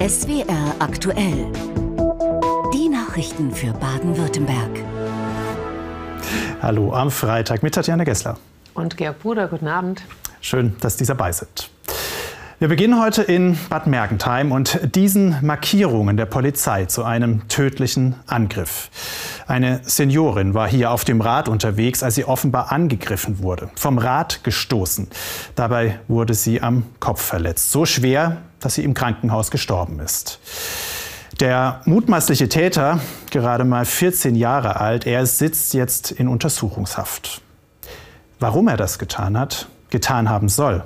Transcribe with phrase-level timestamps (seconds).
[0.00, 1.50] SWR aktuell.
[2.72, 4.70] Die Nachrichten für Baden-Württemberg.
[6.62, 8.38] Hallo am Freitag mit Tatjana Gessler.
[8.74, 10.02] Und Georg Bruder, guten Abend.
[10.40, 11.70] Schön, dass Sie dabei sind.
[12.60, 18.90] Wir beginnen heute in Bad Mergentheim und diesen Markierungen der Polizei zu einem tödlichen Angriff.
[19.48, 24.44] Eine Seniorin war hier auf dem Rad unterwegs, als sie offenbar angegriffen wurde, vom Rad
[24.44, 25.08] gestoßen.
[25.56, 30.40] Dabei wurde sie am Kopf verletzt, so schwer, dass sie im Krankenhaus gestorben ist.
[31.40, 33.00] Der mutmaßliche Täter,
[33.30, 37.42] gerade mal 14 Jahre alt, er sitzt jetzt in Untersuchungshaft.
[38.40, 40.84] Warum er das getan hat, getan haben soll,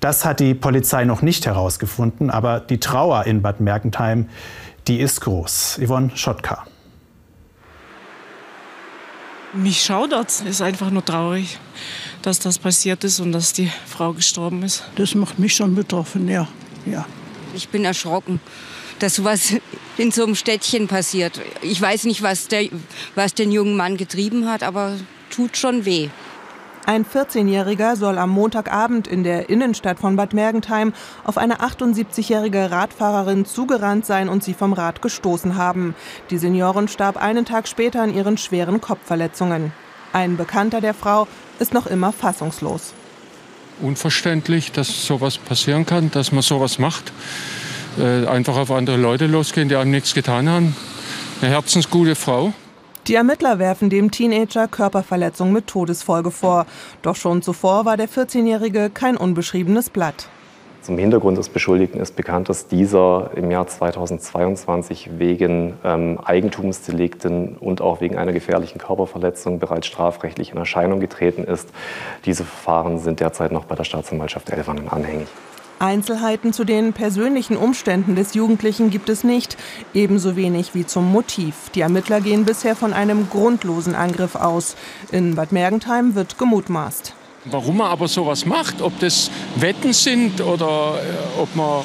[0.00, 4.28] das hat die Polizei noch nicht herausgefunden, aber die Trauer in Bad Mergentheim,
[4.88, 5.80] die ist groß.
[5.82, 6.64] Yvonne Schottka.
[9.54, 10.40] Mich schaudert es.
[10.40, 11.58] ist einfach nur traurig,
[12.22, 14.84] dass das passiert ist und dass die Frau gestorben ist.
[14.96, 16.48] Das macht mich schon betroffen, ja.
[16.86, 17.06] Ja.
[17.54, 18.40] Ich bin erschrocken,
[18.98, 19.54] dass sowas
[19.98, 21.40] in so einem Städtchen passiert.
[21.60, 22.68] Ich weiß nicht, was, der,
[23.14, 24.96] was den jungen Mann getrieben hat, aber
[25.30, 26.08] tut schon weh.
[26.84, 33.44] Ein 14-Jähriger soll am Montagabend in der Innenstadt von Bad Mergentheim auf eine 78-jährige Radfahrerin
[33.44, 35.94] zugerannt sein und sie vom Rad gestoßen haben.
[36.30, 39.72] Die Seniorin starb einen Tag später an ihren schweren Kopfverletzungen.
[40.12, 41.28] Ein Bekannter der Frau
[41.60, 42.94] ist noch immer fassungslos.
[43.82, 47.12] Unverständlich, dass sowas passieren kann, dass man sowas macht.
[47.98, 50.76] Äh, einfach auf andere Leute losgehen, die einem nichts getan haben.
[51.40, 52.54] Eine herzensgute Frau.
[53.08, 56.66] Die Ermittler werfen dem Teenager Körperverletzung mit Todesfolge vor.
[57.02, 60.28] Doch schon zuvor war der 14-Jährige kein unbeschriebenes Blatt.
[60.82, 67.80] Zum Hintergrund des Beschuldigten ist bekannt, dass dieser im Jahr 2022 wegen ähm, Eigentumsdelikten und
[67.80, 71.68] auch wegen einer gefährlichen Körperverletzung bereits strafrechtlich in Erscheinung getreten ist.
[72.24, 75.28] Diese Verfahren sind derzeit noch bei der Staatsanwaltschaft Elwangen anhängig.
[75.78, 79.56] Einzelheiten zu den persönlichen Umständen des Jugendlichen gibt es nicht,
[79.94, 81.70] ebenso wenig wie zum Motiv.
[81.76, 84.74] Die Ermittler gehen bisher von einem grundlosen Angriff aus.
[85.12, 87.14] In Bad Mergentheim wird gemutmaßt.
[87.44, 91.82] Warum man aber sowas macht, ob das Wetten sind oder äh, ob man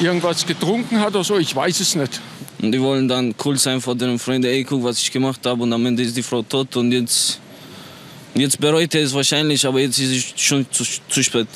[0.00, 2.20] irgendwas getrunken hat oder so, ich weiß es nicht.
[2.60, 5.62] Und die wollen dann cool sein vor den Freunden, ey, guck, was ich gemacht habe
[5.62, 7.40] und am Ende ist die Frau tot und jetzt,
[8.34, 11.46] jetzt bereut er es wahrscheinlich, aber jetzt ist es schon zu, zu spät.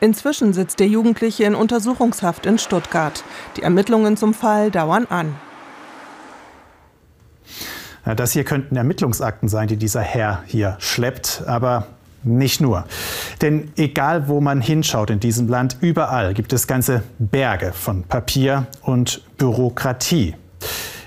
[0.00, 3.22] Inzwischen sitzt der Jugendliche in Untersuchungshaft in Stuttgart.
[3.56, 5.36] Die Ermittlungen zum Fall dauern an.
[8.16, 11.88] Das hier könnten Ermittlungsakten sein, die dieser Herr hier schleppt, aber
[12.22, 12.84] nicht nur.
[13.42, 18.66] Denn egal wo man hinschaut in diesem Land, überall gibt es ganze Berge von Papier
[18.82, 20.34] und Bürokratie.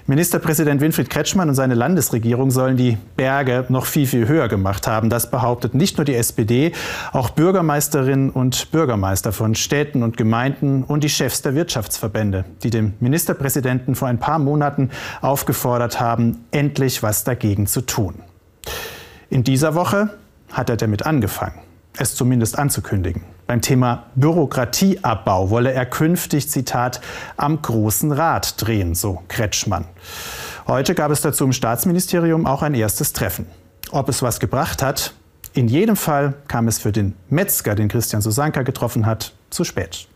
[0.07, 5.09] Ministerpräsident Winfried Kretschmann und seine Landesregierung sollen die Berge noch viel, viel höher gemacht haben.
[5.09, 6.73] Das behauptet nicht nur die SPD,
[7.13, 12.93] auch Bürgermeisterinnen und Bürgermeister von Städten und Gemeinden und die Chefs der Wirtschaftsverbände, die dem
[12.99, 14.89] Ministerpräsidenten vor ein paar Monaten
[15.21, 18.15] aufgefordert haben, endlich was dagegen zu tun.
[19.29, 20.09] In dieser Woche
[20.51, 21.59] hat er damit angefangen,
[21.97, 23.23] es zumindest anzukündigen.
[23.47, 27.01] Beim Thema Bürokratieabbau wolle er künftig, Zitat,
[27.37, 29.85] am großen Rad drehen, so Kretschmann.
[30.67, 33.45] Heute gab es dazu im Staatsministerium auch ein erstes Treffen.
[33.91, 35.13] Ob es was gebracht hat?
[35.53, 40.07] In jedem Fall kam es für den Metzger, den Christian Susanka getroffen hat, zu spät.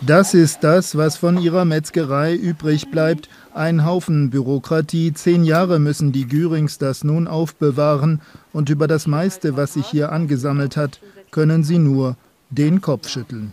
[0.00, 3.28] Das ist das, was von ihrer Metzgerei übrig bleibt.
[3.54, 5.12] Ein Haufen Bürokratie.
[5.14, 8.20] Zehn Jahre müssen die Gürings das nun aufbewahren.
[8.52, 11.00] Und über das meiste, was sich hier angesammelt hat,
[11.30, 12.16] können sie nur
[12.50, 13.52] den Kopf schütteln.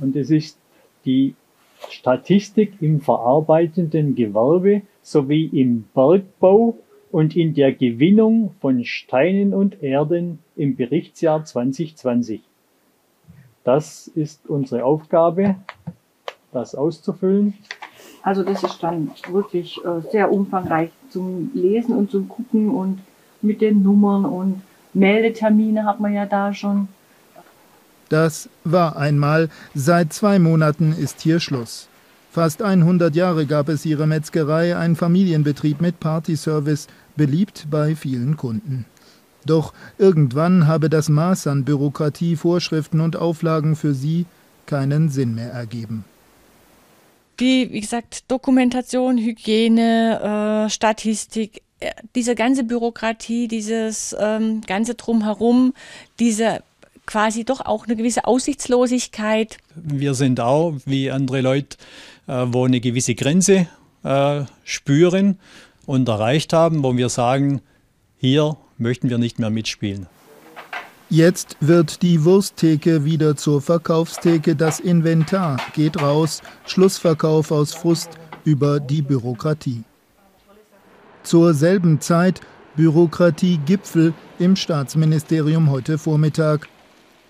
[0.00, 0.58] Und es ist
[1.04, 1.34] die
[1.90, 6.78] Statistik im verarbeitenden Gewerbe sowie im Bergbau
[7.10, 12.40] und in der Gewinnung von Steinen und Erden im Berichtsjahr 2020.
[13.64, 15.56] Das ist unsere Aufgabe,
[16.52, 17.54] das auszufüllen.
[18.22, 23.00] Also das ist dann wirklich äh, sehr umfangreich zum Lesen und zum Gucken und
[23.40, 24.62] mit den Nummern und
[24.94, 26.88] Meldetermine hat man ja da schon.
[28.08, 29.48] Das war einmal.
[29.74, 31.88] Seit zwei Monaten ist hier Schluss.
[32.30, 38.86] Fast 100 Jahre gab es ihre Metzgerei, ein Familienbetrieb mit Partyservice, beliebt bei vielen Kunden.
[39.46, 44.26] Doch irgendwann habe das Maß an Bürokratie, Vorschriften und Auflagen für sie
[44.66, 46.04] keinen Sinn mehr ergeben.
[47.40, 55.74] Die, wie gesagt, Dokumentation, Hygiene, äh, Statistik, äh, diese ganze Bürokratie, dieses ähm, ganze Drumherum,
[56.18, 56.62] diese
[57.06, 59.58] quasi doch auch eine gewisse Aussichtslosigkeit.
[59.74, 61.76] Wir sind auch, wie andere Leute,
[62.28, 63.66] äh, wo eine gewisse Grenze
[64.04, 65.38] äh, spüren
[65.86, 67.60] und erreicht haben, wo wir sagen,
[68.18, 70.06] hier möchten wir nicht mehr mitspielen.
[71.08, 74.56] Jetzt wird die Wursttheke wieder zur Verkaufstheke.
[74.56, 76.40] Das Inventar geht raus.
[76.66, 78.10] Schlussverkauf aus Frust
[78.44, 79.84] über die Bürokratie.
[81.22, 82.40] Zur selben Zeit
[82.76, 86.68] Bürokratiegipfel im Staatsministerium heute Vormittag.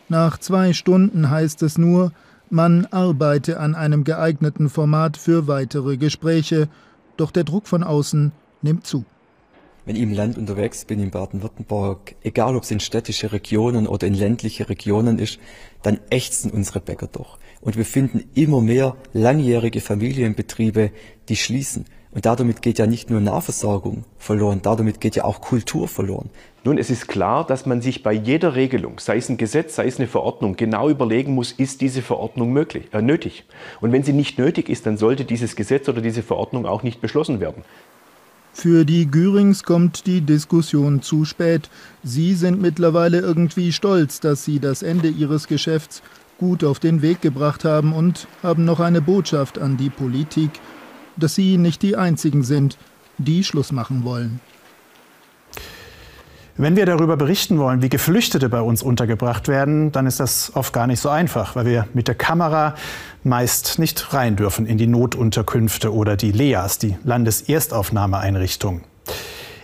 [0.08, 2.12] Nach zwei Stunden heißt es nur,
[2.50, 6.68] man arbeite an einem geeigneten Format für weitere Gespräche.
[7.16, 8.30] Doch der Druck von außen
[8.62, 9.04] nimmt zu
[9.84, 14.06] wenn ich im Land unterwegs bin, in Baden-Württemberg, egal ob es in städtische Regionen oder
[14.06, 15.38] in ländliche Regionen ist,
[15.82, 17.38] dann ächzen unsere Bäcker doch.
[17.60, 20.90] Und wir finden immer mehr langjährige Familienbetriebe,
[21.28, 21.86] die schließen.
[22.14, 26.28] Und damit geht ja nicht nur Nahversorgung verloren, damit geht ja auch Kultur verloren.
[26.62, 29.86] Nun, es ist klar, dass man sich bei jeder Regelung, sei es ein Gesetz, sei
[29.86, 33.44] es eine Verordnung, genau überlegen muss, ist diese Verordnung möglich, äh, nötig.
[33.80, 37.00] Und wenn sie nicht nötig ist, dann sollte dieses Gesetz oder diese Verordnung auch nicht
[37.00, 37.64] beschlossen werden.
[38.54, 41.70] Für die Görings kommt die Diskussion zu spät.
[42.02, 46.02] Sie sind mittlerweile irgendwie stolz, dass sie das Ende ihres Geschäfts
[46.38, 50.50] gut auf den Weg gebracht haben und haben noch eine Botschaft an die Politik,
[51.16, 52.76] dass sie nicht die Einzigen sind,
[53.18, 54.40] die Schluss machen wollen.
[56.58, 60.74] Wenn wir darüber berichten wollen, wie Geflüchtete bei uns untergebracht werden, dann ist das oft
[60.74, 62.74] gar nicht so einfach, weil wir mit der Kamera
[63.24, 68.82] meist nicht rein dürfen in die Notunterkünfte oder die LEAs, die Landeserstaufnahmeeinrichtungen.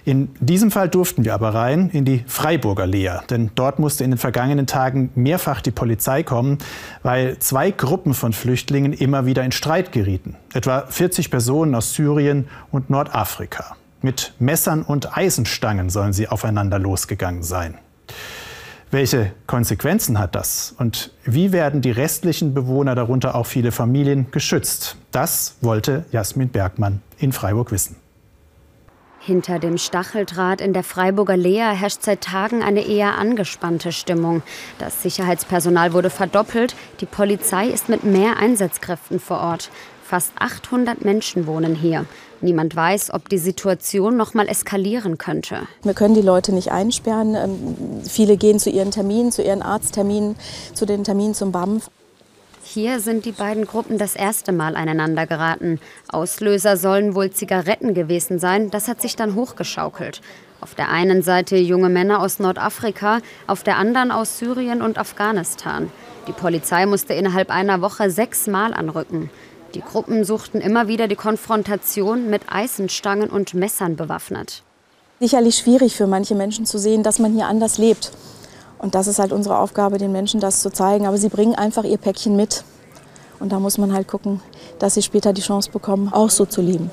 [0.06, 4.12] In diesem Fall durften wir aber rein in die Freiburger Lea, denn dort musste in
[4.12, 6.56] den vergangenen Tagen mehrfach die Polizei kommen,
[7.02, 10.36] weil zwei Gruppen von Flüchtlingen immer wieder in Streit gerieten.
[10.54, 13.76] Etwa 40 Personen aus Syrien und Nordafrika.
[14.00, 17.78] Mit Messern und Eisenstangen sollen sie aufeinander losgegangen sein.
[18.90, 20.74] Welche Konsequenzen hat das?
[20.78, 24.96] Und wie werden die restlichen Bewohner, darunter auch viele Familien, geschützt?
[25.10, 27.96] Das wollte Jasmin Bergmann in Freiburg wissen.
[29.20, 34.42] Hinter dem Stacheldraht in der Freiburger Lea herrscht seit Tagen eine eher angespannte Stimmung.
[34.78, 36.74] Das Sicherheitspersonal wurde verdoppelt.
[37.00, 39.70] Die Polizei ist mit mehr Einsatzkräften vor Ort.
[40.02, 42.06] Fast 800 Menschen wohnen hier.
[42.40, 45.62] Niemand weiß, ob die Situation noch mal eskalieren könnte.
[45.82, 47.34] Wir können die Leute nicht einsperren.
[47.34, 50.36] Ähm, viele gehen zu ihren Terminen, zu ihren Arztterminen,
[50.74, 51.90] zu den Terminen zum BAMF.
[52.62, 55.80] Hier sind die beiden Gruppen das erste Mal aneinander geraten.
[56.08, 58.70] Auslöser sollen wohl Zigaretten gewesen sein.
[58.70, 60.20] Das hat sich dann hochgeschaukelt.
[60.60, 65.90] Auf der einen Seite junge Männer aus Nordafrika, auf der anderen aus Syrien und Afghanistan.
[66.26, 69.30] Die Polizei musste innerhalb einer Woche sechsmal anrücken.
[69.78, 74.64] Die Gruppen suchten immer wieder die Konfrontation mit Eisenstangen und Messern bewaffnet.
[75.20, 78.10] Sicherlich schwierig für manche Menschen zu sehen, dass man hier anders lebt.
[78.80, 81.06] Und das ist halt unsere Aufgabe, den Menschen das zu zeigen.
[81.06, 82.64] Aber sie bringen einfach ihr Päckchen mit.
[83.38, 84.40] Und da muss man halt gucken,
[84.80, 86.90] dass sie später die Chance bekommen, auch so zu leben.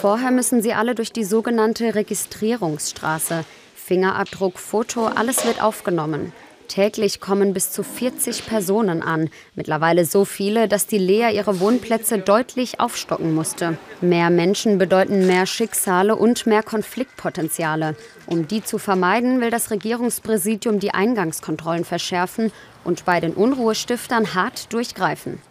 [0.00, 3.44] Vorher müssen sie alle durch die sogenannte Registrierungsstraße.
[3.74, 6.32] Fingerabdruck, Foto, alles wird aufgenommen.
[6.70, 9.28] Täglich kommen bis zu 40 Personen an.
[9.56, 13.76] Mittlerweile so viele, dass die Lea ihre Wohnplätze deutlich aufstocken musste.
[14.00, 17.96] Mehr Menschen bedeuten mehr Schicksale und mehr Konfliktpotenziale.
[18.26, 22.52] Um die zu vermeiden, will das Regierungspräsidium die Eingangskontrollen verschärfen
[22.84, 25.42] und bei den Unruhestiftern hart durchgreifen.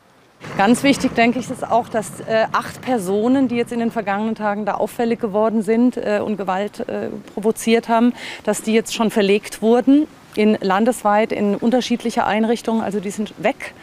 [0.58, 4.36] Ganz wichtig, denke ich, ist auch, dass äh, acht Personen, die jetzt in den vergangenen
[4.36, 8.14] Tagen da auffällig geworden sind äh, und Gewalt äh, provoziert haben,
[8.46, 12.82] dass die jetzt schon verlegt wurden in landesweit in unterschiedliche Einrichtungen.
[12.82, 13.74] Also die sind weg.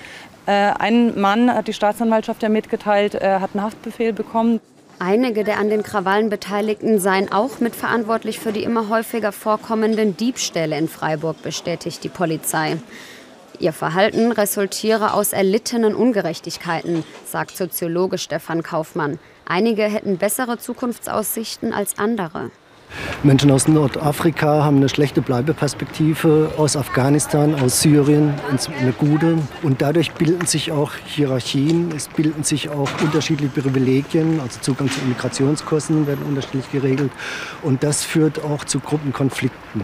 [0.47, 4.61] Äh, ein Mann hat die Staatsanwaltschaft ja mitgeteilt, er hat einen Haftbefehl bekommen.
[4.99, 10.79] Einige der an den Krawallen Beteiligten seien auch mitverantwortlich für die immer häufiger vorkommenden Diebstähle
[10.79, 12.79] in Freiburg, bestätigt die Polizei.
[13.59, 19.19] Ihr Verhalten resultiere aus erlittenen Ungerechtigkeiten, sagt Soziologe Stefan Kaufmann.
[19.47, 22.51] Einige hätten bessere Zukunftsaussichten als andere.
[23.23, 28.35] Menschen aus Nordafrika haben eine schlechte Bleibeperspektive, aus Afghanistan, aus Syrien
[28.81, 29.39] eine gute.
[29.63, 35.01] Und dadurch bilden sich auch Hierarchien, es bilden sich auch unterschiedliche Privilegien, also Zugang zu
[35.01, 37.11] Immigrationskosten werden unterschiedlich geregelt.
[37.63, 39.83] Und das führt auch zu Gruppenkonflikten.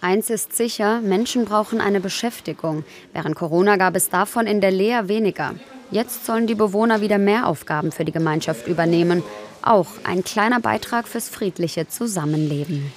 [0.00, 2.84] Eins ist sicher, Menschen brauchen eine Beschäftigung.
[3.12, 5.54] Während Corona gab es davon in der Lea weniger.
[5.90, 9.22] Jetzt sollen die Bewohner wieder mehr Aufgaben für die Gemeinschaft übernehmen.
[9.66, 12.92] Auch ein kleiner Beitrag fürs friedliche Zusammenleben.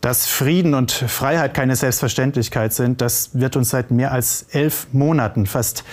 [0.00, 5.46] Dass Frieden und Freiheit keine Selbstverständlichkeit sind, das wird uns seit mehr als elf Monaten
[5.46, 5.84] fast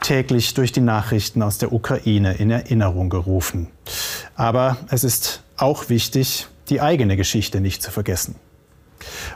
[0.00, 3.66] täglich durch die Nachrichten aus der Ukraine in Erinnerung gerufen.
[4.36, 8.36] Aber es ist auch wichtig, die eigene Geschichte nicht zu vergessen.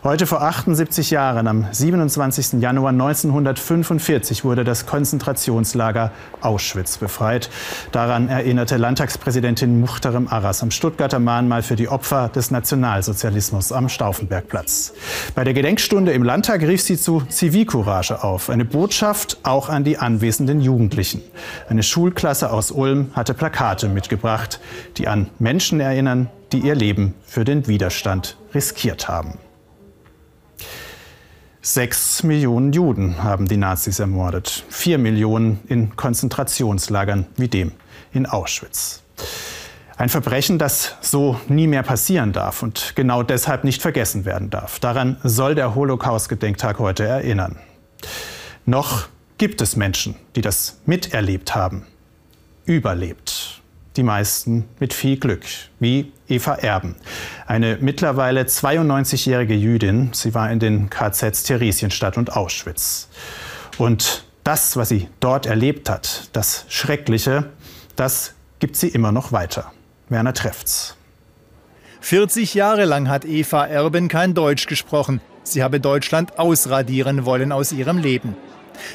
[0.06, 2.60] Heute vor 78 Jahren, am 27.
[2.60, 7.50] Januar 1945, wurde das Konzentrationslager Auschwitz befreit.
[7.90, 14.92] Daran erinnerte Landtagspräsidentin Muchterem Arras am Stuttgarter Mahnmal für die Opfer des Nationalsozialismus am Stauffenbergplatz.
[15.34, 19.98] Bei der Gedenkstunde im Landtag rief sie zu Zivilcourage auf, eine Botschaft auch an die
[19.98, 21.20] anwesenden Jugendlichen.
[21.68, 24.60] Eine Schulklasse aus Ulm hatte Plakate mitgebracht,
[24.98, 29.38] die an Menschen erinnern, die ihr Leben für den Widerstand riskiert haben.
[31.66, 34.62] Sechs Millionen Juden haben die Nazis ermordet.
[34.68, 37.72] Vier Millionen in Konzentrationslagern wie dem
[38.12, 39.02] in Auschwitz.
[39.96, 44.78] Ein Verbrechen, das so nie mehr passieren darf und genau deshalb nicht vergessen werden darf.
[44.78, 47.58] Daran soll der Holocaust-Gedenktag heute erinnern.
[48.64, 51.84] Noch gibt es Menschen, die das miterlebt haben,
[52.64, 53.60] überlebt
[53.96, 55.44] die meisten mit viel Glück,
[55.80, 56.96] wie Eva Erben.
[57.46, 60.10] Eine mittlerweile 92-jährige Jüdin.
[60.12, 63.08] Sie war in den KZs Theresienstadt und Auschwitz.
[63.78, 67.50] Und das, was sie dort erlebt hat, das Schreckliche,
[67.96, 69.72] das gibt sie immer noch weiter.
[70.08, 70.96] Werner Treffts.
[72.00, 75.20] 40 Jahre lang hat Eva Erben kein Deutsch gesprochen.
[75.42, 78.36] Sie habe Deutschland ausradieren wollen aus ihrem Leben.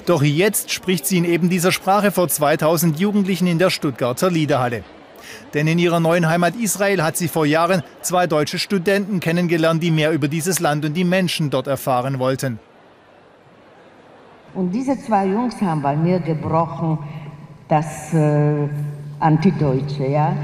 [0.05, 4.83] Doch jetzt spricht sie in eben dieser Sprache vor 2000 Jugendlichen in der Stuttgarter Liederhalle.
[5.53, 9.91] Denn in ihrer neuen Heimat Israel hat sie vor Jahren zwei deutsche Studenten kennengelernt, die
[9.91, 12.59] mehr über dieses Land und die Menschen dort erfahren wollten.
[14.53, 16.99] Und diese zwei Jungs haben bei mir gebrochen,
[17.67, 18.67] das äh,
[19.19, 20.35] Antideutsche, ja.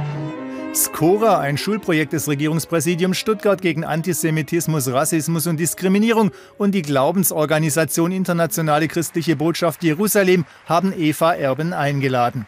[0.77, 6.29] Skora, ein Schulprojekt des Regierungspräsidiums Stuttgart gegen Antisemitismus, Rassismus und Diskriminierung
[6.60, 12.46] und die Glaubensorganisation Internationale Christliche Botschaft Jerusalem haben Eva Erben eingeladen.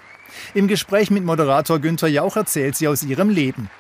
[0.53, 3.71] Im Gespräch mit Moderator Günther Jauch erzählt sie aus ihrem Leben.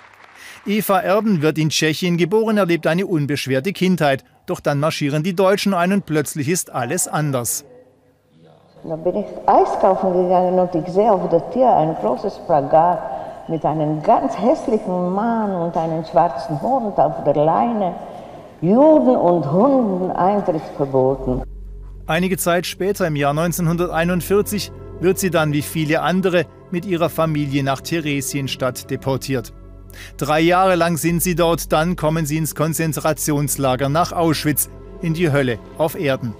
[0.65, 4.23] Eva Erben wird in Tschechien geboren, erlebt eine unbeschwerte Kindheit.
[4.47, 7.65] Doch dann marschieren die Deutschen ein und plötzlich ist alles anders.
[8.83, 13.08] Da bin ich Eis kaufen gegangen und ich sehe auf der Tür ein großes Plakat
[13.49, 17.95] mit einem ganz hässlichen Mann und einem schwarzen Hund auf der Leine.
[18.61, 21.43] Juden und Hunden Eintritt verboten.
[22.05, 27.63] Einige Zeit später, im Jahr 1941, wird sie dann wie viele andere mit ihrer Familie
[27.63, 29.53] nach Theresienstadt deportiert.
[30.17, 34.69] Drei Jahre lang sind sie dort, dann kommen sie ins Konzentrationslager nach Auschwitz,
[35.01, 36.35] in die Hölle auf Erden.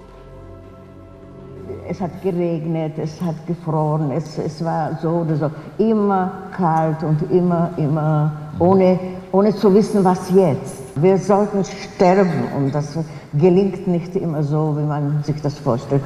[1.89, 5.51] Es hat geregnet, es hat gefroren, es, es war so oder so.
[5.83, 8.99] Immer kalt und immer, immer ohne,
[9.31, 10.83] ohne zu wissen, was jetzt.
[11.01, 12.95] Wir sollten sterben und das
[13.33, 16.03] gelingt nicht immer so, wie man sich das vorstellt.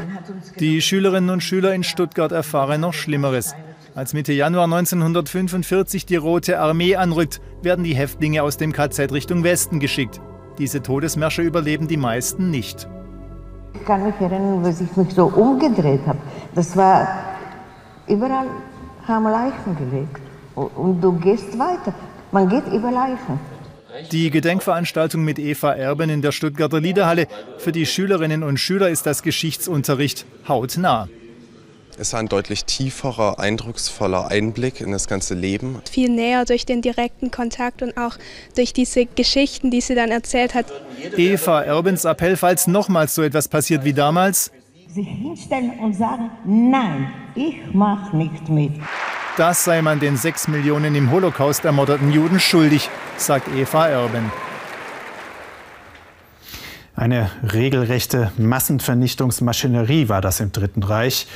[0.57, 3.53] Die Schülerinnen und Schüler in Stuttgart erfahren noch Schlimmeres.
[3.93, 9.43] Als Mitte Januar 1945 die Rote Armee anrückt, werden die Häftlinge aus dem KZ Richtung
[9.43, 10.21] Westen geschickt.
[10.59, 12.87] Diese Todesmärsche überleben die meisten nicht.
[13.73, 16.19] Ich kann mich erinnern, als ich mich so umgedreht habe.
[16.55, 17.07] Das war,
[18.07, 18.47] überall
[19.07, 20.21] haben Leichen gelegt.
[20.55, 21.93] Und du gehst weiter.
[22.31, 23.39] Man geht über Leichen.
[24.11, 27.27] Die Gedenkveranstaltung mit Eva Erben in der Stuttgarter Liederhalle.
[27.57, 31.07] Für die Schülerinnen und Schüler ist das Geschichtsunterricht hautnah.
[31.99, 35.79] Es war ein deutlich tieferer, eindrucksvoller Einblick in das ganze Leben.
[35.89, 38.17] Viel näher durch den direkten Kontakt und auch
[38.55, 40.65] durch diese Geschichten, die sie dann erzählt hat.
[41.17, 44.51] Eva Erbens Appell, falls nochmals so etwas passiert wie damals.
[44.87, 48.71] Sich hinstellen und sagen, nein, ich mache nicht mit.
[49.37, 54.31] Das sei man den sechs Millionen im Holocaust ermordeten Juden schuldig, sagt Eva Erben.
[56.95, 61.27] Eine regelrechte Massenvernichtungsmaschinerie war das im Dritten Reich,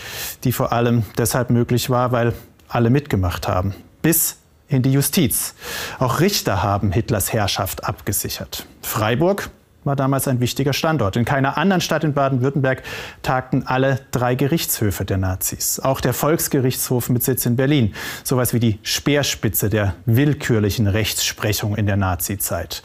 [0.43, 2.33] die vor allem deshalb möglich war, weil
[2.67, 3.73] alle mitgemacht haben.
[4.01, 4.37] Bis
[4.67, 5.55] in die Justiz.
[5.97, 8.65] Auch Richter haben Hitlers Herrschaft abgesichert.
[8.81, 9.49] Freiburg
[9.83, 11.15] war damals ein wichtiger Standort.
[11.15, 12.83] In keiner anderen Stadt in Baden-Württemberg
[13.23, 15.79] tagten alle drei Gerichtshöfe der Nazis.
[15.79, 17.95] Auch der Volksgerichtshof mit Sitz in Berlin.
[18.23, 22.83] Sowas wie die Speerspitze der willkürlichen Rechtsprechung in der Nazizeit.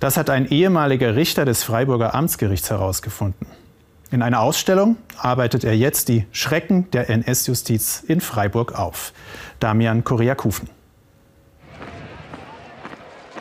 [0.00, 3.46] Das hat ein ehemaliger Richter des Freiburger Amtsgerichts herausgefunden.
[4.10, 9.12] In einer Ausstellung arbeitet er jetzt die Schrecken der NS-Justiz in Freiburg auf.
[9.60, 10.70] Damian Kuriakufen.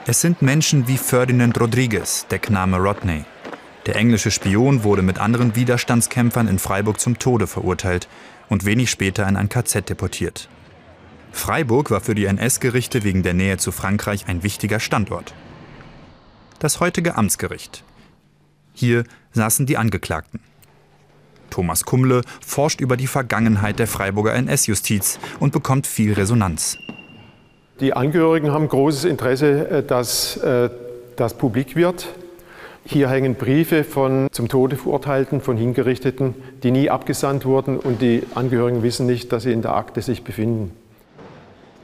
[0.06, 3.26] Es sind Menschen wie Ferdinand Rodriguez, Deckname Rodney.
[3.86, 8.10] Der englische Spion wurde mit anderen Widerstandskämpfern in Freiburg zum Tode verurteilt
[8.50, 10.50] und wenig später in ein KZ deportiert.
[11.32, 15.34] Freiburg war für die NS-Gerichte wegen der Nähe zu Frankreich ein wichtiger Standort.
[16.60, 17.84] Das heutige Amtsgericht.
[18.74, 20.40] Hier saßen die Angeklagten.
[21.52, 26.78] Thomas Kumle forscht über die Vergangenheit der Freiburger NS-Justiz und bekommt viel Resonanz.
[27.80, 30.70] Die Angehörigen haben großes Interesse, äh, dass äh,
[31.16, 32.08] das publik wird.
[32.86, 36.34] Hier hängen Briefe von zum Tode verurteilten, von Hingerichteten,
[36.64, 40.24] die nie abgesandt wurden und die Angehörigen wissen nicht, dass sie in der Akte sich
[40.24, 40.72] befinden.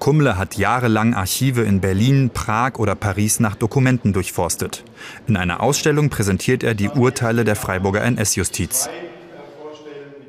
[0.03, 4.83] Kummle hat jahrelang Archive in Berlin, Prag oder Paris nach Dokumenten durchforstet.
[5.27, 8.89] In einer Ausstellung präsentiert er die Urteile der Freiburger NS-Justiz.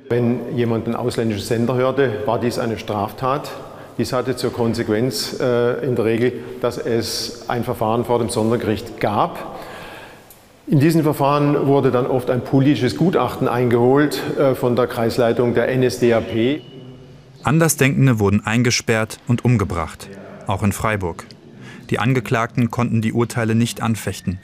[0.09, 3.51] Wenn jemand einen ausländischen Sender hörte, war dies eine Straftat.
[3.99, 9.01] Dies hatte zur Konsequenz äh, in der Regel, dass es ein Verfahren vor dem Sondergericht
[9.01, 9.57] gab.
[10.69, 15.77] In diesen Verfahren wurde dann oft ein politisches Gutachten eingeholt äh, von der Kreisleitung der
[15.77, 16.63] NSDAP.
[17.45, 20.09] Andersdenkende wurden eingesperrt und umgebracht,
[20.47, 21.27] auch in Freiburg.
[21.91, 24.39] Die Angeklagten konnten die Urteile nicht anfechten.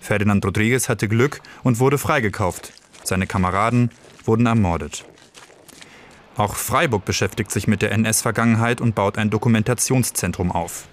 [0.00, 2.74] Ferdinand Rodriguez hatte Glück und wurde freigekauft.
[3.04, 3.90] Seine Kameraden
[4.26, 5.06] wurden ermordet.
[6.36, 10.88] Auch Freiburg beschäftigt sich mit der NS-Vergangenheit und baut ein Dokumentationszentrum auf.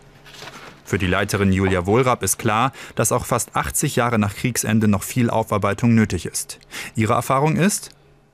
[0.86, 5.04] Für die Leiterin Julia Wohlrab ist klar, dass auch fast 80 Jahre nach Kriegsende noch
[5.04, 6.60] viel Aufarbeitung nötig ist.
[6.96, 7.90] Ihre Erfahrung ist,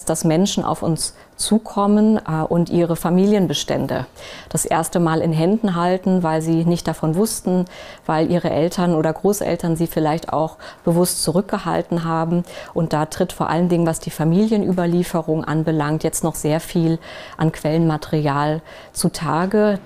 [0.06, 4.06] dass Menschen auf uns zukommen äh, und ihre Familienbestände
[4.50, 7.66] das erste Mal in Händen halten, weil sie nicht davon wussten,
[8.06, 12.44] weil ihre Eltern oder Großeltern sie vielleicht auch bewusst zurückgehalten haben.
[12.74, 17.00] Und da tritt vor allen Dingen, was die Familienüberlieferung anbelangt, jetzt noch sehr viel
[17.38, 18.62] an Quellenmaterial
[18.94, 19.80] zutage.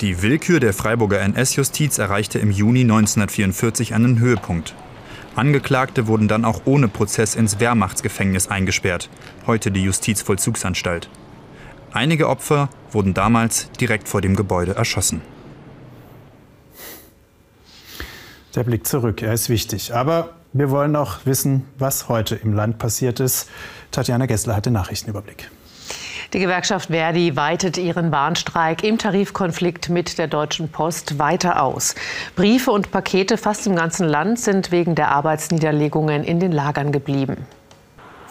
[0.00, 4.74] Die Willkür der Freiburger NS-Justiz erreichte im Juni 1944 einen Höhepunkt.
[5.36, 9.10] Angeklagte wurden dann auch ohne Prozess ins Wehrmachtsgefängnis eingesperrt,
[9.46, 11.10] heute die Justizvollzugsanstalt.
[11.92, 15.20] Einige Opfer wurden damals direkt vor dem Gebäude erschossen.
[18.54, 19.94] Der Blick zurück, er ist wichtig.
[19.94, 23.50] Aber wir wollen auch wissen, was heute im Land passiert ist.
[23.90, 25.50] Tatjana Gessler hat den Nachrichtenüberblick.
[26.32, 31.94] Die Gewerkschaft Verdi weitet ihren Warnstreik im Tarifkonflikt mit der Deutschen Post weiter aus.
[32.34, 37.46] Briefe und Pakete fast im ganzen Land sind wegen der Arbeitsniederlegungen in den Lagern geblieben.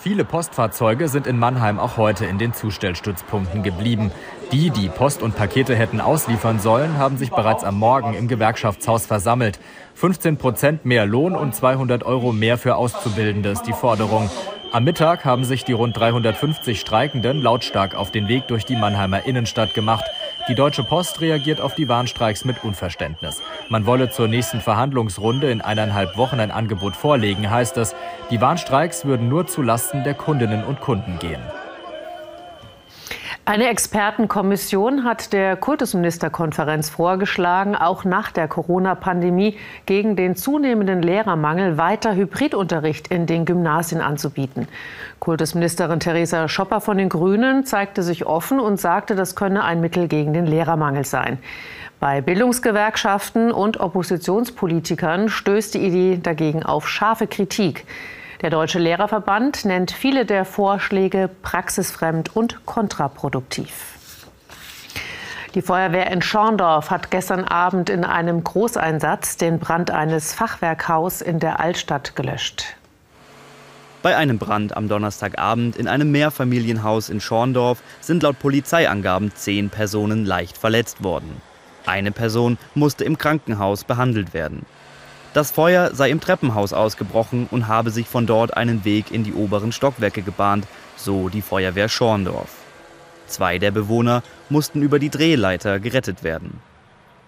[0.05, 4.11] Viele Postfahrzeuge sind in Mannheim auch heute in den Zustellstützpunkten geblieben.
[4.51, 9.05] Die, die Post und Pakete hätten ausliefern sollen, haben sich bereits am Morgen im Gewerkschaftshaus
[9.05, 9.59] versammelt.
[9.95, 14.29] 15 Prozent mehr Lohn und 200 Euro mehr für Auszubildende ist die Forderung.
[14.71, 19.25] Am Mittag haben sich die rund 350 Streikenden lautstark auf den Weg durch die Mannheimer
[19.25, 20.05] Innenstadt gemacht.
[20.47, 23.41] Die Deutsche Post reagiert auf die Warnstreiks mit Unverständnis.
[23.69, 27.95] Man wolle zur nächsten Verhandlungsrunde in eineinhalb Wochen ein Angebot vorlegen, heißt es.
[28.29, 31.41] Die Warnstreiks würden nur zu Lasten der Kundinnen und Kunden gehen.
[33.47, 39.55] Eine Expertenkommission hat der Kultusministerkonferenz vorgeschlagen, auch nach der Corona-Pandemie
[39.85, 44.67] gegen den zunehmenden Lehrermangel weiter Hybridunterricht in den Gymnasien anzubieten.
[45.19, 50.07] Kultusministerin Theresa Schopper von den Grünen zeigte sich offen und sagte, das könne ein Mittel
[50.07, 51.37] gegen den Lehrermangel sein.
[51.99, 57.85] Bei Bildungsgewerkschaften und Oppositionspolitikern stößt die Idee dagegen auf scharfe Kritik.
[58.45, 63.95] Der Deutsche Lehrerverband nennt viele der Vorschläge praxisfremd und kontraproduktiv.
[65.55, 71.39] Die Feuerwehr in Schorndorf hat gestern Abend in einem Großeinsatz den Brand eines Fachwerkhaus in
[71.39, 72.75] der Altstadt gelöscht.
[74.03, 80.23] Bei einem Brand am Donnerstagabend in einem Mehrfamilienhaus in Schorndorf sind laut Polizeiangaben zehn Personen
[80.23, 81.41] leicht verletzt worden.
[81.87, 84.67] Eine Person musste im Krankenhaus behandelt werden.
[85.35, 89.33] Das Feuer sei im Treppenhaus ausgebrochen und habe sich von dort einen Weg in die
[89.33, 92.55] oberen Stockwerke gebahnt, so die Feuerwehr Schorndorf.
[93.27, 96.61] Zwei der Bewohner mussten über die Drehleiter gerettet werden.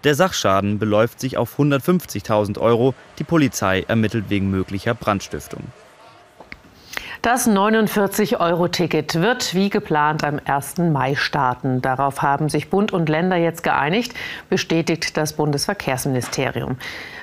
[0.04, 2.94] Der Sachschaden beläuft sich auf 150.000 Euro.
[3.18, 5.64] Die Polizei ermittelt wegen möglicher Brandstiftung.
[7.20, 10.78] Das 49-Euro-Ticket wird wie geplant am 1.
[10.78, 11.82] Mai starten.
[11.82, 14.14] Darauf haben sich Bund und Länder jetzt geeinigt,
[14.48, 16.76] bestätigt das Bundesverkehrsministerium.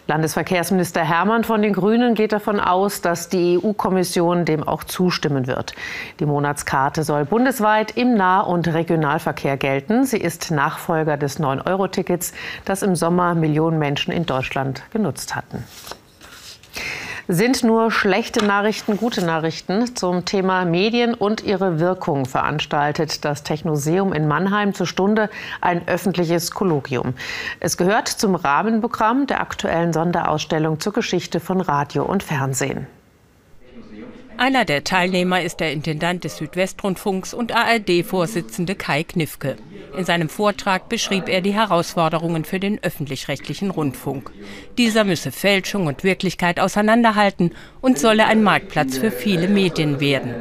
[0.08, 5.74] Landesverkehrsminister Hermann von den Grünen geht davon aus, dass die EU-Kommission dem auch zustimmen wird.
[6.20, 10.04] Die Monatskarte soll bundesweit im Nah- und Regionalverkehr gelten.
[10.04, 12.34] Sie ist Nachfolger des 9-Euro-Tickets,
[12.66, 15.64] das im Sommer Millionen Menschen in Deutschland genutzt hatten.
[17.28, 19.96] Sind nur schlechte Nachrichten gute Nachrichten?
[19.96, 26.52] Zum Thema Medien und ihre Wirkung veranstaltet das Technoseum in Mannheim zur Stunde ein öffentliches
[26.52, 27.16] Kolloquium.
[27.60, 32.86] Es gehört zum Rahmenprogramm der aktuellen Sonderausstellung zur Geschichte von Radio und Fernsehen.
[34.38, 39.56] Einer der Teilnehmer ist der Intendant des Südwestrundfunks und ARD-Vorsitzende Kai Knifke.
[39.98, 44.32] In seinem Vortrag beschrieb er die Herausforderungen für den öffentlich-rechtlichen Rundfunk.
[44.78, 50.34] Dieser müsse Fälschung und Wirklichkeit auseinanderhalten und solle ein Marktplatz für viele Medien werden.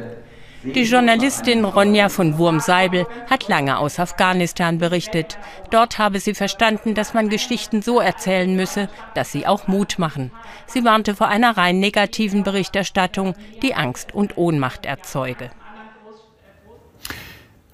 [0.73, 5.37] Die Journalistin Ronja von Wurmseibel hat lange aus Afghanistan berichtet.
[5.69, 10.31] Dort habe sie verstanden, dass man Geschichten so erzählen müsse, dass sie auch Mut machen.
[10.65, 15.51] Sie warnte vor einer rein negativen Berichterstattung, die Angst und Ohnmacht erzeuge.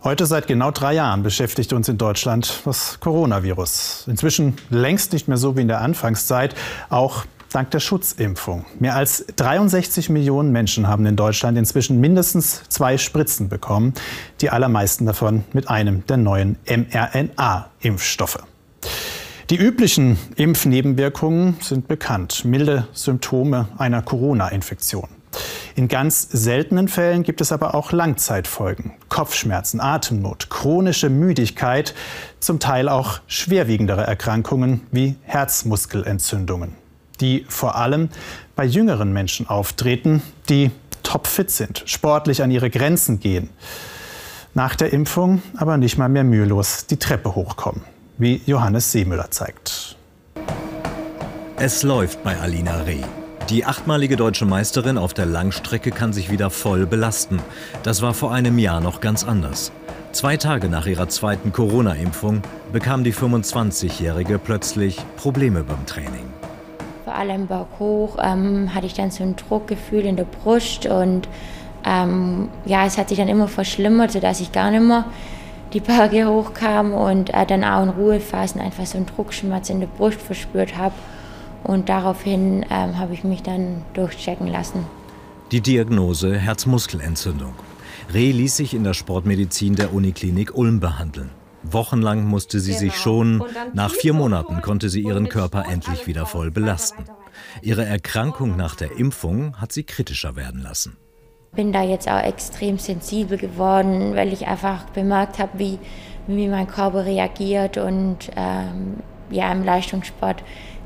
[0.03, 4.05] Heute seit genau drei Jahren beschäftigt uns in Deutschland das Coronavirus.
[4.07, 6.55] Inzwischen längst nicht mehr so wie in der Anfangszeit,
[6.89, 8.65] auch dank der Schutzimpfung.
[8.79, 13.93] Mehr als 63 Millionen Menschen haben in Deutschland inzwischen mindestens zwei Spritzen bekommen,
[14.39, 18.39] die allermeisten davon mit einem der neuen mRNA-Impfstoffe.
[19.49, 25.09] Die üblichen Impfnebenwirkungen sind bekannt, milde Symptome einer Corona-Infektion.
[25.75, 28.93] In ganz seltenen Fällen gibt es aber auch Langzeitfolgen.
[29.09, 31.95] Kopfschmerzen, Atemnot, chronische Müdigkeit,
[32.39, 36.80] zum Teil auch schwerwiegendere Erkrankungen wie Herzmuskelentzündungen
[37.21, 38.09] die vor allem
[38.55, 40.71] bei jüngeren Menschen auftreten, die
[41.03, 43.49] topfit sind, sportlich an ihre Grenzen gehen.
[44.53, 47.83] Nach der Impfung aber nicht mal mehr mühelos die Treppe hochkommen,
[48.17, 49.95] wie Johannes Seemüller zeigt.
[51.57, 53.03] Es läuft bei Alina Reh.
[53.49, 57.39] Die achtmalige deutsche Meisterin auf der Langstrecke kann sich wieder voll belasten.
[57.83, 59.71] Das war vor einem Jahr noch ganz anders.
[60.11, 62.41] Zwei Tage nach ihrer zweiten Corona-Impfung
[62.73, 66.31] bekam die 25-Jährige plötzlich Probleme beim Training
[67.11, 71.27] vor allem Bauch hoch, ähm, hatte ich dann so ein Druckgefühl in der Brust und
[71.85, 75.05] ähm, ja, es hat sich dann immer verschlimmert, sodass ich gar nicht mehr
[75.73, 79.87] die Berge hochkam und äh, dann auch in Ruhephasen einfach so einen Druckschmerz in der
[79.87, 80.95] Brust verspürt habe.
[81.63, 84.85] Und daraufhin ähm, habe ich mich dann durchchecken lassen.
[85.51, 87.53] Die Diagnose Herzmuskelentzündung.
[88.13, 91.29] Reh ließ sich in der Sportmedizin der Uniklinik Ulm behandeln.
[91.63, 93.03] Wochenlang musste sie sich genau.
[93.03, 93.43] schonen.
[93.73, 97.05] Nach vier Monaten konnte sie ihren Körper endlich wieder voll belasten.
[97.61, 100.97] Ihre Erkrankung nach der Impfung hat sie kritischer werden lassen.
[101.51, 105.79] Ich bin da jetzt auch extrem sensibel geworden, weil ich einfach bemerkt habe, wie,
[106.27, 107.77] wie mein Körper reagiert.
[107.77, 108.97] Und ähm,
[109.29, 110.43] ja, im Leistungssport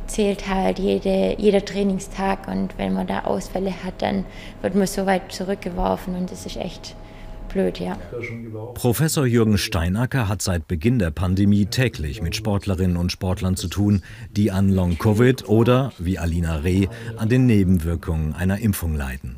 [0.07, 2.47] zählt halt jede, jeder Trainingstag.
[2.47, 4.25] Und wenn man da Ausfälle hat, dann
[4.61, 6.15] wird man so weit zurückgeworfen.
[6.15, 6.95] Und das ist echt
[7.55, 7.97] blöd, ja.
[8.73, 14.01] Professor Jürgen Steinacker hat seit Beginn der Pandemie täglich mit Sportlerinnen und Sportlern zu tun,
[14.35, 19.37] die an Long-Covid oder, wie Alina Reh, an den Nebenwirkungen einer Impfung leiden.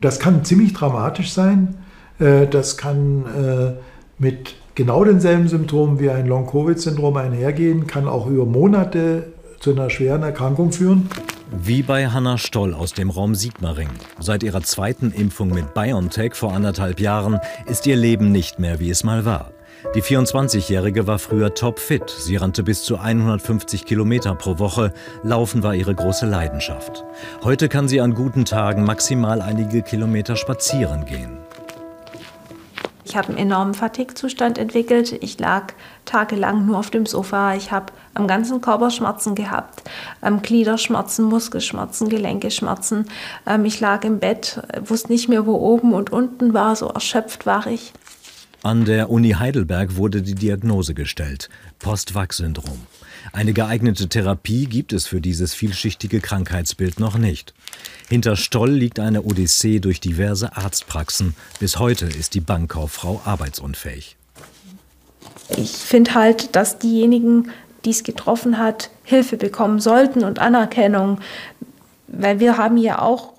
[0.00, 1.76] Das kann ziemlich dramatisch sein.
[2.18, 3.72] Äh, das kann äh,
[4.18, 10.24] mit genau denselben Symptomen wie ein Long-Covid-Syndrom einhergehen, kann auch über Monate zu einer schweren
[10.24, 11.08] Erkrankung führen.
[11.52, 13.88] Wie bei Hanna Stoll aus dem Raum Sigmaring.
[14.20, 18.90] Seit ihrer zweiten Impfung mit BioNTech vor anderthalb Jahren ist ihr Leben nicht mehr, wie
[18.90, 19.50] es mal war.
[19.96, 22.08] Die 24-Jährige war früher topfit.
[22.08, 24.92] Sie rannte bis zu 150 Kilometer pro Woche.
[25.24, 27.04] Laufen war ihre große Leidenschaft.
[27.42, 31.38] Heute kann sie an guten Tagen maximal einige Kilometer spazieren gehen.
[33.04, 35.12] Ich habe einen enormen Fatigue-Zustand entwickelt.
[35.20, 35.72] Ich lag
[36.10, 37.54] tagelang nur auf dem Sofa.
[37.54, 39.82] Ich habe am ganzen Körper Schmerzen gehabt,
[40.22, 43.06] ähm, Gliederschmerzen, Muskelschmerzen, Gelenkeschmerzen.
[43.46, 47.46] Ähm, ich lag im Bett, wusste nicht mehr, wo oben und unten war, so erschöpft
[47.46, 47.92] war ich.
[48.62, 52.86] An der Uni Heidelberg wurde die Diagnose gestellt: Post-Vac-Syndrom.
[53.32, 57.54] Eine geeignete Therapie gibt es für dieses vielschichtige Krankheitsbild noch nicht.
[58.08, 61.34] Hinter Stoll liegt eine Odyssee durch diverse Arztpraxen.
[61.60, 64.16] Bis heute ist die Bankkauffrau arbeitsunfähig.
[65.56, 67.50] Ich finde halt, dass diejenigen,
[67.84, 71.18] die es getroffen hat, Hilfe bekommen sollten und Anerkennung,
[72.08, 73.32] weil wir haben ja auch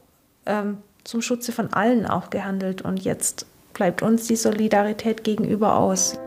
[0.46, 6.18] ähm, zum Schutze von allen auch gehandelt und jetzt bleibt uns die Solidarität gegenüber aus.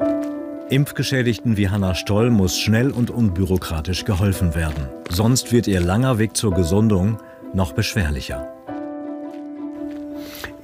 [0.70, 4.88] Impfgeschädigten wie Hanna Stoll muss schnell und unbürokratisch geholfen werden.
[5.10, 7.18] Sonst wird ihr langer Weg zur Gesundung
[7.52, 8.53] noch beschwerlicher.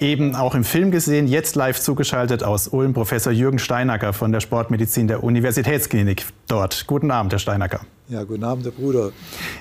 [0.01, 4.41] Eben auch im Film gesehen, jetzt live zugeschaltet aus Ulm, Professor Jürgen Steinacker von der
[4.41, 6.87] Sportmedizin der Universitätsklinik dort.
[6.87, 7.81] Guten Abend, Herr Steinacker.
[8.09, 9.13] Ja, guten Abend, Herr Bruder.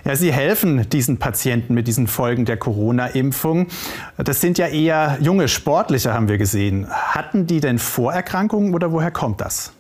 [0.06, 3.68] Ja, Sie helfen diesen Patienten mit diesen Folgen der Corona-Impfung.
[4.18, 6.90] Das sind ja eher junge Sportliche, haben wir gesehen.
[6.90, 9.74] Hatten die denn Vorerkrankungen oder woher kommt das?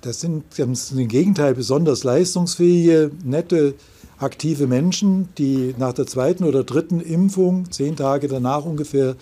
[0.00, 0.74] Das sind im
[1.06, 3.74] Gegenteil besonders leistungsfähige, nette,
[4.18, 9.14] aktive Menschen, die nach der zweiten oder dritten Impfung, zehn Tage danach ungefähr,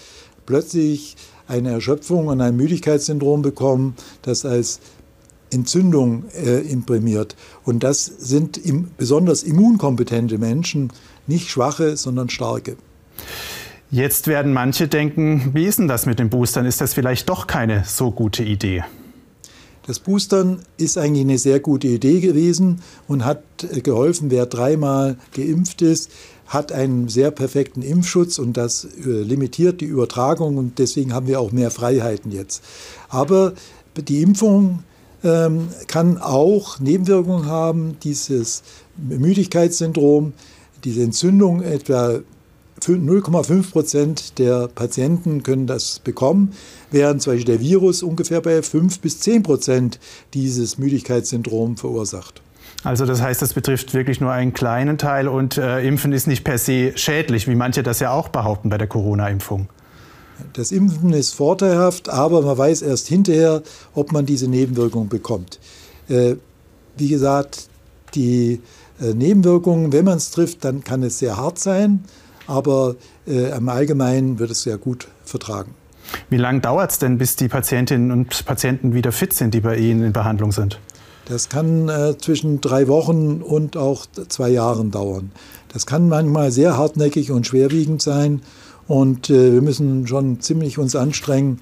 [0.47, 4.81] plötzlich eine Erschöpfung und ein Müdigkeitssyndrom bekommen, das als
[5.51, 7.37] Entzündung äh, imprimiert.
[7.65, 10.93] Und das sind im, besonders immunkompetente Menschen,
[11.27, 12.77] nicht schwache, sondern starke.
[13.91, 16.67] Jetzt werden manche denken, wie ist denn das mit den Boostern?
[16.67, 18.83] Ist das vielleicht doch keine so gute Idee?
[19.87, 25.17] Das Boostern ist eigentlich eine sehr gute Idee gewesen und hat äh, geholfen, wer dreimal
[25.35, 26.11] geimpft ist,
[26.47, 31.41] hat einen sehr perfekten Impfschutz und das äh, limitiert die Übertragung und deswegen haben wir
[31.41, 32.63] auch mehr Freiheiten jetzt.
[33.09, 33.53] Aber
[33.97, 34.83] die Impfung
[35.23, 38.63] ähm, kann auch Nebenwirkungen haben, dieses
[38.97, 40.33] Müdigkeitssyndrom,
[40.85, 42.21] diese Entzündung etwa
[42.93, 46.53] 0,5 Prozent der Patienten können das bekommen,
[46.91, 49.99] während zum Beispiel der Virus ungefähr bei 5 bis 10 Prozent
[50.35, 52.43] dieses Müdigkeitssyndrom verursacht.
[52.83, 56.45] Also das heißt, das betrifft wirklich nur einen kleinen Teil und äh, Impfen ist nicht
[56.45, 59.69] per se schädlich, wie manche das ja auch behaupten bei der Corona-Impfung.
[60.53, 63.63] Das Impfen ist vorteilhaft, aber man weiß erst hinterher,
[63.95, 65.61] ob man diese Nebenwirkungen bekommt.
[66.09, 66.35] Äh,
[66.97, 67.69] wie gesagt,
[68.15, 68.61] die
[69.01, 72.05] äh, Nebenwirkungen, wenn man es trifft, dann kann es sehr hart sein,
[72.47, 75.75] aber äh, im Allgemeinen wird es sehr gut vertragen.
[76.31, 79.77] Wie lange dauert es denn, bis die Patientinnen und Patienten wieder fit sind, die bei
[79.77, 80.79] Ihnen in Behandlung sind?
[81.27, 85.33] Das kann äh, zwischen drei Wochen und auch zwei Jahren dauern.
[85.73, 88.43] Das kann manchmal sehr hartnäckig und schwerwiegend sein
[88.87, 91.61] und äh, wir müssen schon ziemlich uns anstrengen,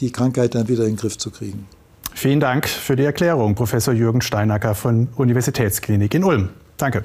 [0.00, 1.66] die Krankheit dann wieder in den Griff zu kriegen.
[2.14, 6.48] Vielen Dank für die Erklärung, Professor Jürgen Steinacker von Universitätsklinik in Ulm.
[6.76, 7.04] Danke.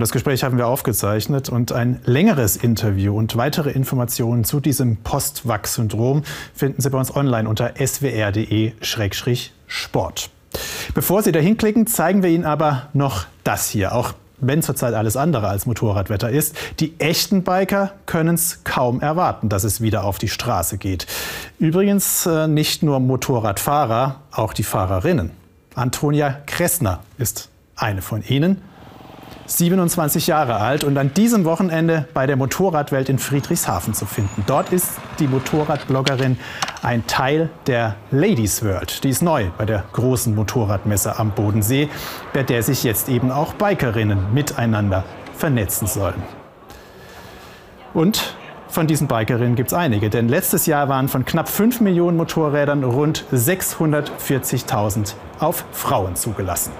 [0.00, 6.22] Das Gespräch haben wir aufgezeichnet und ein längeres Interview und weitere Informationen zu diesem Postwachs-Syndrom
[6.54, 8.70] finden Sie bei uns online unter swr.de-sport.
[10.94, 13.94] Bevor Sie da hinklicken, zeigen wir Ihnen aber noch das hier.
[13.94, 19.50] Auch wenn zurzeit alles andere als Motorradwetter ist, die echten Biker können es kaum erwarten,
[19.50, 21.06] dass es wieder auf die Straße geht.
[21.58, 25.32] Übrigens äh, nicht nur Motorradfahrer, auch die Fahrerinnen.
[25.74, 28.62] Antonia Kressner ist eine von ihnen
[29.52, 34.44] 27 Jahre alt und an diesem Wochenende bei der Motorradwelt in Friedrichshafen zu finden.
[34.46, 36.38] Dort ist die Motorradbloggerin
[36.82, 39.04] ein Teil der Ladies World.
[39.04, 41.88] Die ist neu bei der großen Motorradmesse am Bodensee,
[42.32, 45.04] bei der sich jetzt eben auch Bikerinnen miteinander
[45.36, 46.22] vernetzen sollen.
[47.92, 48.34] Und
[48.68, 52.84] von diesen Bikerinnen gibt es einige, denn letztes Jahr waren von knapp 5 Millionen Motorrädern
[52.84, 56.72] rund 640.000 auf Frauen zugelassen.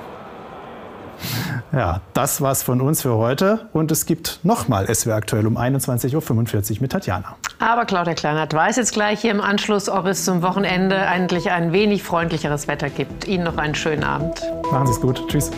[1.73, 3.67] Ja, das war's von uns für heute.
[3.73, 7.37] Und es gibt nochmal SW aktuell um 21.45 Uhr mit Tatjana.
[7.59, 11.73] Aber Claudia Kleinert weiß jetzt gleich hier im Anschluss, ob es zum Wochenende eigentlich ein
[11.73, 13.27] wenig freundlicheres Wetter gibt.
[13.27, 14.43] Ihnen noch einen schönen Abend.
[14.71, 15.27] Machen Sie es gut.
[15.29, 15.51] Tschüss.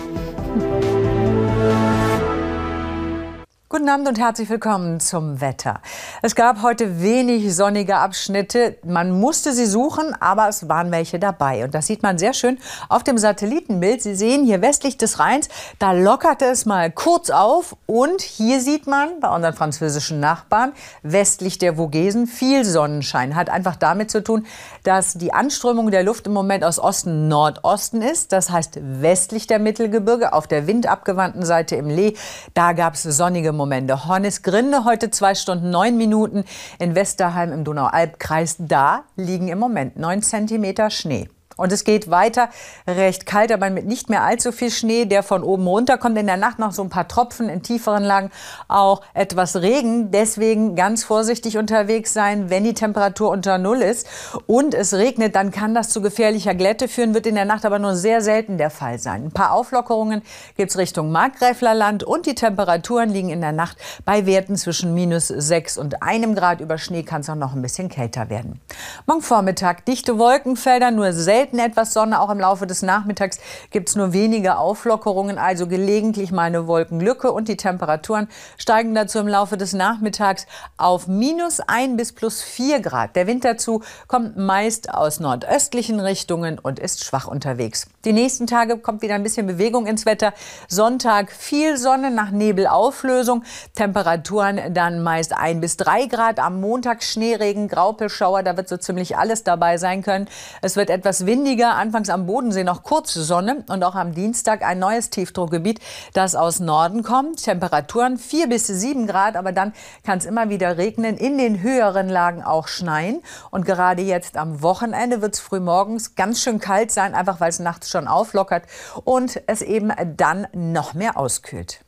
[3.74, 5.80] Guten Abend und herzlich willkommen zum Wetter.
[6.22, 8.76] Es gab heute wenig sonnige Abschnitte.
[8.84, 11.64] Man musste sie suchen, aber es waren welche dabei.
[11.64, 12.58] Und das sieht man sehr schön
[12.88, 14.00] auf dem Satellitenbild.
[14.00, 15.48] Sie sehen hier westlich des Rheins,
[15.80, 17.74] da lockerte es mal kurz auf.
[17.86, 23.34] Und hier sieht man bei unseren französischen Nachbarn westlich der Vogesen viel Sonnenschein.
[23.34, 24.46] Hat einfach damit zu tun,
[24.84, 28.30] dass die Anströmung der Luft im Moment aus Osten-Nordosten ist.
[28.30, 32.14] Das heißt westlich der Mittelgebirge, auf der windabgewandten Seite im Lee.
[32.54, 33.63] Da gab es sonnige Momente.
[33.64, 34.06] Momente.
[34.06, 36.44] Hornisgrinde heute zwei Stunden neun Minuten.
[36.78, 41.30] In Westerheim im Donaualbkreis, da liegen im Moment neun Zentimeter Schnee.
[41.56, 42.48] Und es geht weiter,
[42.86, 46.18] recht kalt, aber mit nicht mehr allzu viel Schnee, der von oben runter kommt.
[46.18, 48.30] In der Nacht noch so ein paar Tropfen, in tieferen Lagen
[48.68, 50.10] auch etwas Regen.
[50.10, 54.06] Deswegen ganz vorsichtig unterwegs sein, wenn die Temperatur unter Null ist
[54.46, 57.78] und es regnet, dann kann das zu gefährlicher Glätte führen, wird in der Nacht aber
[57.78, 59.26] nur sehr selten der Fall sein.
[59.26, 60.22] Ein paar Auflockerungen
[60.56, 65.28] gibt es Richtung Markgräflerland und die Temperaturen liegen in der Nacht bei Werten zwischen minus
[65.28, 66.60] 6 und einem Grad.
[66.60, 68.60] Über Schnee kann es auch noch ein bisschen kälter werden.
[69.06, 72.22] Morgen Vormittag dichte Wolkenfelder, nur selten etwas Sonne.
[72.22, 73.38] Auch im Laufe des Nachmittags
[73.70, 77.30] gibt es nur wenige Auflockerungen, also gelegentlich mal eine Wolkenlücke.
[77.30, 80.46] Und die Temperaturen steigen dazu im Laufe des Nachmittags
[80.78, 83.14] auf minus 1 bis plus 4 Grad.
[83.14, 87.86] Der Wind dazu kommt meist aus nordöstlichen Richtungen und ist schwach unterwegs.
[88.04, 90.34] Die nächsten Tage kommt wieder ein bisschen Bewegung ins Wetter.
[90.68, 93.44] Sonntag viel Sonne nach Nebelauflösung.
[93.74, 96.38] Temperaturen dann meist 1 bis 3 Grad.
[96.38, 98.42] Am Montag Schneeregen, Graupelschauer.
[98.42, 100.28] Da wird so ziemlich alles dabei sein können.
[100.60, 101.76] Es wird etwas windiger.
[101.76, 103.64] Anfangs am Bodensee noch kurze Sonne.
[103.68, 105.80] Und auch am Dienstag ein neues Tiefdruckgebiet,
[106.12, 107.42] das aus Norden kommt.
[107.42, 109.34] Temperaturen 4 bis 7 Grad.
[109.34, 109.72] Aber dann
[110.04, 111.16] kann es immer wieder regnen.
[111.16, 113.22] In den höheren Lagen auch schneien.
[113.50, 117.14] Und gerade jetzt am Wochenende wird es frühmorgens ganz schön kalt sein.
[117.14, 118.64] Einfach weil es nachts schon auflockert
[119.04, 121.83] und es eben dann noch mehr auskühlt.